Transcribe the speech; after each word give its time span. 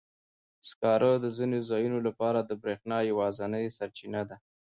سکاره 0.69 1.11
د 1.23 1.25
ځینو 1.37 1.57
ځایونو 1.69 1.99
لپاره 2.07 2.39
د 2.43 2.51
برېښنا 2.61 2.97
یوازینی 3.11 3.65
سرچینه 3.77 4.21
ده. 4.29 4.35